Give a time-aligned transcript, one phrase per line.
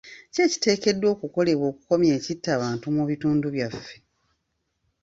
[0.33, 3.95] Ki ekiteekeddwa okukolebwa okukomya ekitta bantu mu bitundu byaffe?